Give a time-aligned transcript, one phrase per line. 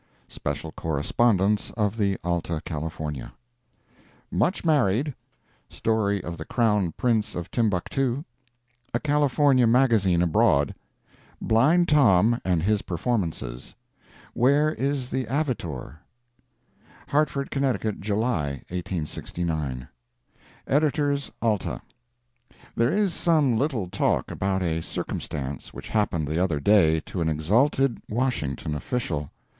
[0.29, 3.33] [SPECIAL CORRESPONDENCE OF THE ALTA CALIFORNIA]
[4.31, 14.73] Much Married—Story of the Crown Prince of Timbuctoo—A California Magazine Abroad—Blind Tom and His Performances—Where
[14.73, 15.97] is the Avitor?
[17.09, 19.87] HARTFORD, Conn., July, 1869
[20.65, 21.79] EDITORS ALTA:
[22.75, 27.29] There is some little talk about a circumstance which happened the other day to an
[27.29, 29.29] exalted Washington official.